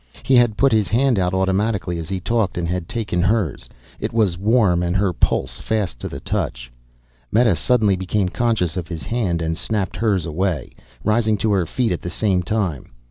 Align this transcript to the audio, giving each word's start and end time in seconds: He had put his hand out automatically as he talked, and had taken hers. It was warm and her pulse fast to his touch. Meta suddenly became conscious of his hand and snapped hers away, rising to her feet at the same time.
He 0.23 0.35
had 0.35 0.57
put 0.57 0.71
his 0.71 0.87
hand 0.87 1.19
out 1.19 1.31
automatically 1.35 1.99
as 1.99 2.09
he 2.09 2.19
talked, 2.19 2.57
and 2.57 2.67
had 2.67 2.89
taken 2.89 3.21
hers. 3.21 3.69
It 3.99 4.11
was 4.11 4.35
warm 4.35 4.81
and 4.81 4.95
her 4.95 5.13
pulse 5.13 5.59
fast 5.59 5.99
to 5.99 6.09
his 6.09 6.23
touch. 6.23 6.71
Meta 7.31 7.55
suddenly 7.55 7.95
became 7.95 8.29
conscious 8.29 8.75
of 8.77 8.87
his 8.87 9.03
hand 9.03 9.43
and 9.43 9.55
snapped 9.55 9.97
hers 9.97 10.25
away, 10.25 10.71
rising 11.03 11.37
to 11.37 11.51
her 11.51 11.67
feet 11.67 11.91
at 11.91 12.01
the 12.01 12.09
same 12.09 12.41
time. 12.41 12.87